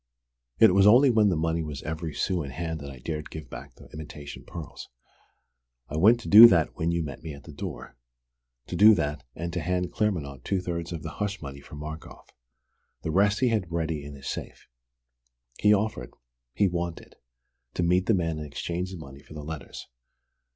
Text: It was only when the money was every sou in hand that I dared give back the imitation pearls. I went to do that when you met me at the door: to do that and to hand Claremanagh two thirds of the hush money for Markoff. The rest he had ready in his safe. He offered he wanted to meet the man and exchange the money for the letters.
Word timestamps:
It 0.57 0.73
was 0.73 0.87
only 0.87 1.11
when 1.11 1.29
the 1.29 1.35
money 1.35 1.61
was 1.61 1.83
every 1.83 2.11
sou 2.11 2.41
in 2.41 2.49
hand 2.49 2.79
that 2.79 2.89
I 2.89 2.97
dared 2.97 3.29
give 3.29 3.51
back 3.51 3.75
the 3.75 3.87
imitation 3.93 4.43
pearls. 4.43 4.89
I 5.89 5.97
went 5.97 6.19
to 6.21 6.27
do 6.27 6.47
that 6.47 6.75
when 6.75 6.89
you 6.91 7.03
met 7.03 7.21
me 7.21 7.35
at 7.35 7.43
the 7.43 7.53
door: 7.53 7.95
to 8.65 8.75
do 8.75 8.95
that 8.95 9.23
and 9.35 9.53
to 9.53 9.59
hand 9.61 9.91
Claremanagh 9.91 10.43
two 10.43 10.59
thirds 10.59 10.91
of 10.91 11.03
the 11.03 11.11
hush 11.21 11.39
money 11.39 11.59
for 11.61 11.75
Markoff. 11.75 12.31
The 13.03 13.11
rest 13.11 13.41
he 13.41 13.49
had 13.49 13.71
ready 13.71 14.03
in 14.03 14.15
his 14.15 14.27
safe. 14.27 14.67
He 15.59 15.71
offered 15.71 16.11
he 16.55 16.67
wanted 16.67 17.17
to 17.75 17.83
meet 17.83 18.07
the 18.07 18.15
man 18.15 18.39
and 18.39 18.47
exchange 18.47 18.89
the 18.89 18.97
money 18.97 19.19
for 19.21 19.35
the 19.35 19.43
letters. 19.43 19.85